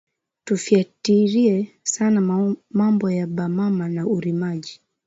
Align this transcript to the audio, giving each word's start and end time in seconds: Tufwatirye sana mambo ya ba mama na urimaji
Tufwatirye 0.45 1.69
sana 1.83 2.19
mambo 2.69 3.11
ya 3.11 3.27
ba 3.27 3.49
mama 3.49 3.89
na 3.89 4.07
urimaji 4.07 4.81